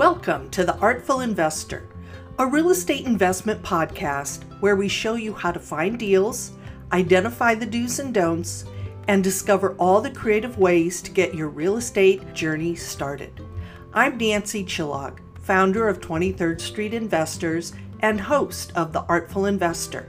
[0.00, 1.86] Welcome to The Artful Investor,
[2.38, 6.52] a real estate investment podcast where we show you how to find deals,
[6.90, 8.64] identify the do's and don'ts,
[9.08, 13.46] and discover all the creative ways to get your real estate journey started.
[13.92, 20.08] I'm Nancy Chillog, founder of 23rd Street Investors and host of The Artful Investor.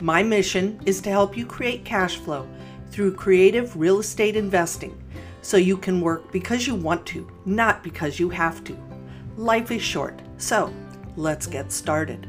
[0.00, 2.48] My mission is to help you create cash flow
[2.90, 4.98] through creative real estate investing
[5.42, 8.91] so you can work because you want to, not because you have to.
[9.38, 10.72] Life is short, so
[11.16, 12.26] let's get started.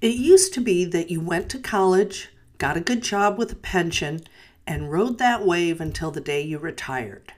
[0.00, 2.28] It used to be that you went to college,
[2.58, 4.20] got a good job with a pension,
[4.64, 7.32] and rode that wave until the day you retired.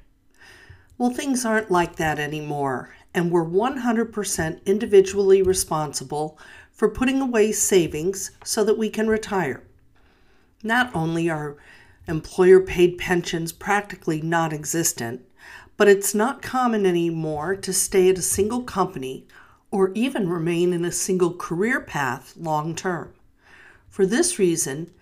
[0.99, 6.39] Well, things aren't like that anymore, and we're 100% individually responsible
[6.71, 9.63] for putting away savings so that we can retire.
[10.63, 11.57] Not only are
[12.09, 15.23] employer paid pensions practically non existent,
[15.77, 19.27] but it's not common anymore to stay at a single company
[19.71, 23.13] or even remain in a single career path long term.
[23.89, 24.93] For this reason,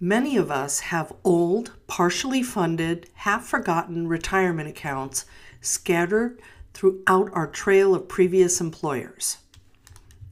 [0.00, 5.24] many of us have old, partially funded, half forgotten retirement accounts
[5.60, 6.40] scattered
[6.72, 9.38] throughout our trail of previous employers.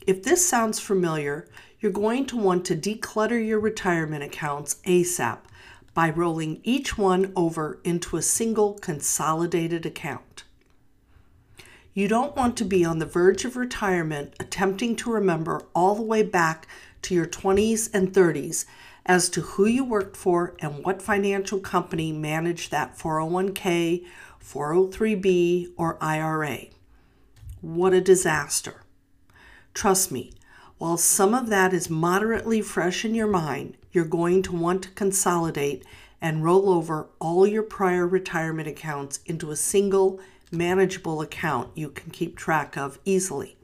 [0.06, 1.48] If this sounds familiar,
[1.80, 5.38] you're going to want to declutter your retirement accounts ASAP
[5.94, 10.44] by rolling each one over into a single consolidated account.
[11.94, 16.02] You don't want to be on the verge of retirement attempting to remember all the
[16.02, 16.66] way back
[17.02, 18.64] to your 20s and 30s
[19.04, 24.06] as to who you worked for and what financial company managed that 401k,
[24.42, 26.66] 403b, or IRA.
[27.60, 28.82] What a disaster.
[29.74, 30.32] Trust me,
[30.78, 34.90] while some of that is moderately fresh in your mind, you're going to want to
[34.90, 35.84] consolidate
[36.20, 42.10] and roll over all your prior retirement accounts into a single manageable account you can
[42.10, 43.56] keep track of easily.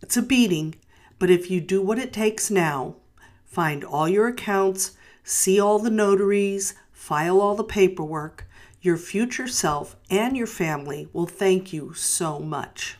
[0.00, 0.74] It's a beating,
[1.18, 2.96] but if you do what it takes now,
[3.44, 4.92] find all your accounts,
[5.24, 8.46] see all the notaries, file all the paperwork,
[8.80, 12.96] your future self and your family will thank you so much.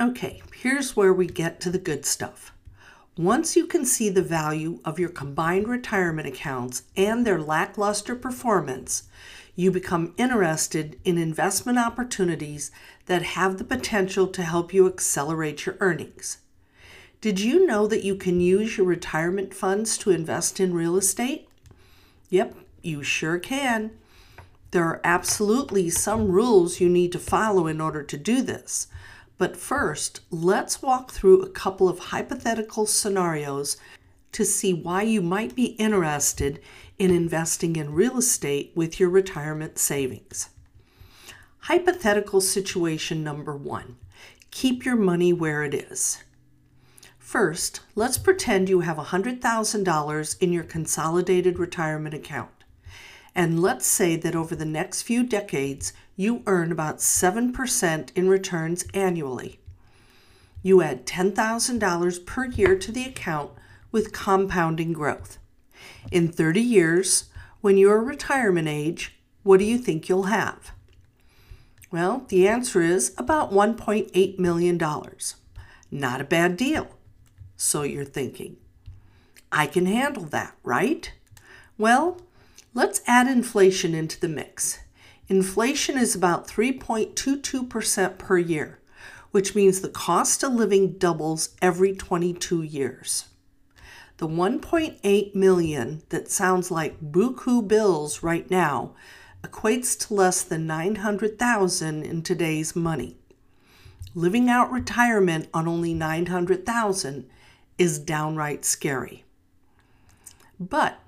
[0.00, 2.52] Okay, here's where we get to the good stuff.
[3.18, 9.02] Once you can see the value of your combined retirement accounts and their lackluster performance,
[9.54, 12.70] you become interested in investment opportunities
[13.04, 16.38] that have the potential to help you accelerate your earnings.
[17.20, 21.46] Did you know that you can use your retirement funds to invest in real estate?
[22.30, 23.90] Yep, you sure can.
[24.70, 28.86] There are absolutely some rules you need to follow in order to do this.
[29.38, 33.76] But first, let's walk through a couple of hypothetical scenarios
[34.32, 36.60] to see why you might be interested
[36.98, 40.50] in investing in real estate with your retirement savings.
[41.60, 43.96] Hypothetical situation number one
[44.50, 46.22] keep your money where it is.
[47.18, 52.61] First, let's pretend you have $100,000 in your consolidated retirement account.
[53.34, 58.84] And let's say that over the next few decades, you earn about 7% in returns
[58.92, 59.58] annually.
[60.62, 63.50] You add $10,000 per year to the account
[63.90, 65.38] with compounding growth.
[66.10, 67.24] In 30 years,
[67.60, 70.72] when you're retirement age, what do you think you'll have?
[71.90, 74.80] Well, the answer is about $1.8 million.
[75.90, 76.88] Not a bad deal.
[77.56, 78.56] So you're thinking.
[79.50, 81.12] I can handle that, right?
[81.76, 82.20] Well,
[82.74, 84.78] Let's add inflation into the mix.
[85.28, 88.78] Inflation is about 3.22% per year,
[89.30, 93.26] which means the cost of living doubles every 22 years.
[94.16, 98.94] The 1.8 million that sounds like buku bills right now
[99.42, 103.18] equates to less than 900,000 in today's money.
[104.14, 107.28] Living out retirement on only 900,000
[107.76, 109.24] is downright scary.
[110.58, 111.01] But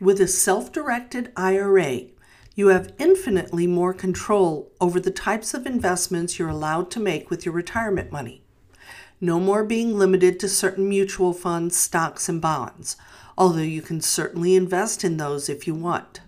[0.00, 2.02] with a self directed IRA,
[2.54, 7.44] you have infinitely more control over the types of investments you're allowed to make with
[7.44, 8.42] your retirement money.
[9.20, 12.96] No more being limited to certain mutual funds, stocks, and bonds,
[13.36, 16.20] although you can certainly invest in those if you want.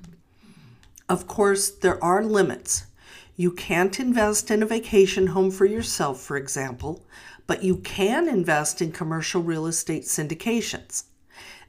[1.09, 2.87] Of course, there are limits.
[3.37, 7.05] You can't invest in a vacation home for yourself, for example,
[7.47, 11.05] but you can invest in commercial real estate syndications.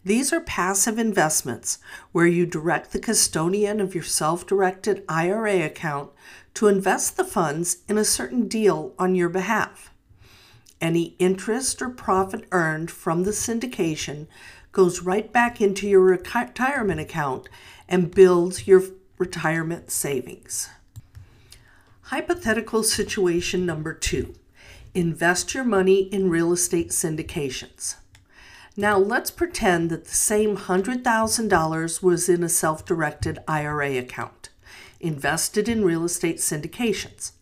[0.04, 1.78] These are passive investments
[2.12, 6.10] where you direct the custodian of your self directed IRA account
[6.56, 9.92] to invest the funds in a certain deal on your behalf.
[10.82, 14.26] Any interest or profit earned from the syndication
[14.72, 17.48] goes right back into your retirement account
[17.88, 18.82] and builds your
[19.20, 20.70] retirement savings.
[22.06, 24.34] Hypothetical situation number two
[24.94, 27.96] invest your money in real estate syndications.
[28.82, 34.50] Now let's pretend that the same $100,000 was in a self directed IRA account,
[35.00, 37.34] invested in real estate syndications.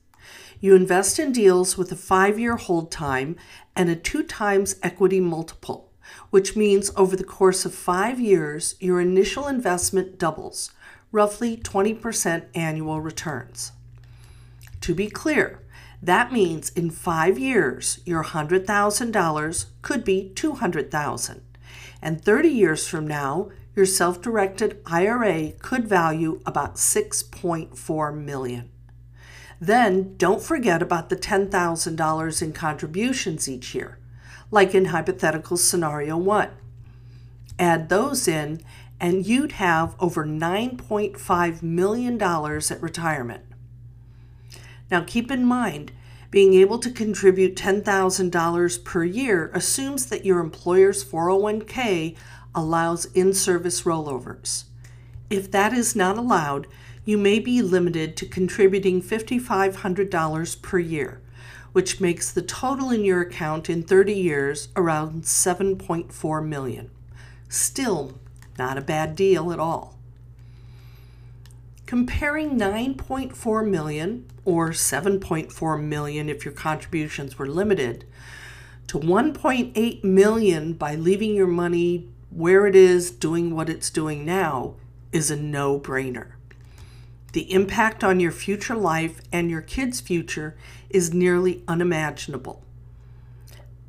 [0.59, 3.37] You invest in deals with a five year hold time
[3.73, 5.93] and a two times equity multiple,
[6.29, 10.73] which means over the course of five years, your initial investment doubles,
[11.09, 13.71] roughly 20% annual returns.
[14.81, 15.61] To be clear,
[16.01, 21.41] that means in five years, your $100,000 could be 200,000.
[22.01, 28.69] And 30 years from now, your self directed IRA could value about 6.4 million.
[29.59, 33.99] Then don't forget about the $10,000 in contributions each year,
[34.51, 36.51] like in hypothetical scenario one.
[37.57, 38.61] Add those in,
[39.01, 43.43] and you'd have over $9.5 million at retirement.
[44.91, 45.91] Now keep in mind,
[46.31, 52.15] being able to contribute $10,000 per year assumes that your employer's 401k
[52.53, 54.65] allows in service rollovers.
[55.29, 56.67] If that is not allowed,
[57.05, 61.21] you may be limited to contributing $5,500 per year,
[61.71, 66.89] which makes the total in your account in 30 years around 7.4 million.
[67.47, 68.19] Still
[68.57, 69.98] not a bad deal at all.
[71.89, 78.05] Comparing 9.4 million or 7.4 million if your contributions were limited
[78.85, 84.75] to 1.8 million by leaving your money where it is doing what it's doing now
[85.11, 86.33] is a no-brainer.
[87.33, 90.55] The impact on your future life and your kids' future
[90.91, 92.63] is nearly unimaginable.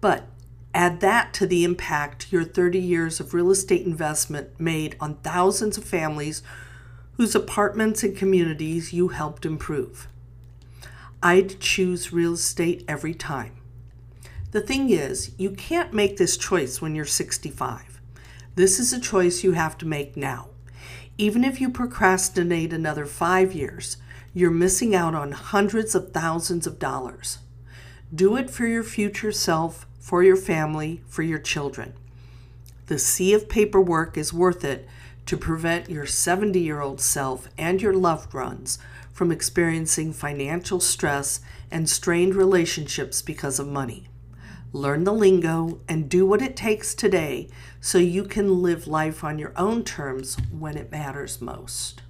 [0.00, 0.24] But
[0.72, 5.76] add that to the impact your 30 years of real estate investment made on thousands
[5.76, 6.42] of families
[7.12, 10.08] whose apartments and communities you helped improve.
[11.22, 13.56] I'd choose real estate every time.
[14.52, 18.00] The thing is, you can't make this choice when you're 65.
[18.56, 20.48] This is a choice you have to make now.
[21.18, 23.98] Even if you procrastinate another five years,
[24.32, 27.38] you're missing out on hundreds of thousands of dollars.
[28.12, 31.92] Do it for your future self, for your family, for your children.
[32.86, 34.88] The sea of paperwork is worth it
[35.26, 38.78] to prevent your 70 year old self and your loved ones
[39.12, 41.40] from experiencing financial stress
[41.70, 44.08] and strained relationships because of money.
[44.72, 47.48] Learn the lingo and do what it takes today
[47.80, 52.02] so you can live life on your own terms when it matters most.